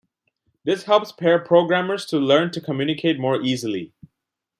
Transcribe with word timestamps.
This 0.63 0.85
helps 0.85 1.11
pair 1.11 1.37
programmers 1.37 2.07
to 2.07 2.17
learn 2.17 2.49
to 2.53 2.59
communicate 2.59 3.19
more 3.19 3.39
easily. 3.39 3.93